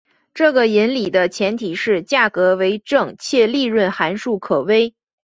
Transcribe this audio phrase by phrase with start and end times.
[0.33, 4.95] 这个引理的前提是价格为正且利润函数可微。